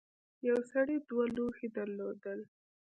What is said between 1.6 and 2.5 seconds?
درلودل.